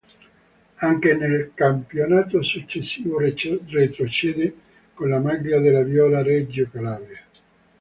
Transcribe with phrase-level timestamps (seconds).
[0.77, 4.55] Anche nel campionato successivo retrocede,
[4.95, 7.21] con la maglia della Viola Reggio Calabria.